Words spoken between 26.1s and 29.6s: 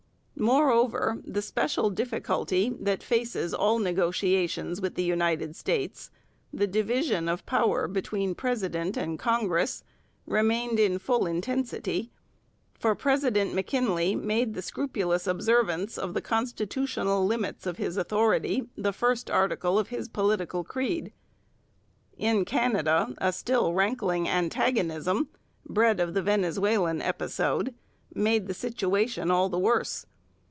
the Venezuelan episode made the situation all the